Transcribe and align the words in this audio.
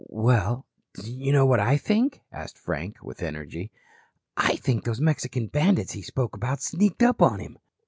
"Well, 0.09 0.65
do 0.95 1.13
you 1.13 1.31
know 1.31 1.45
what 1.45 1.59
I 1.59 1.77
think?" 1.77 2.23
asked 2.31 2.57
Frank 2.57 3.03
with 3.03 3.21
energy. 3.21 3.71
"I 4.35 4.55
think 4.55 4.83
those 4.83 4.99
Mexican 4.99 5.45
bandits 5.45 5.91
he 5.91 6.01
spoke 6.01 6.35
about 6.35 6.59
sneaked 6.59 7.03
up 7.03 7.21
on 7.21 7.39
him." 7.39 7.59